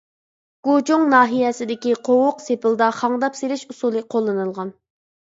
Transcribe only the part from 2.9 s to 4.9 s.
خاڭداپ سېلىش ئۇسۇلى قوللىنىلغان.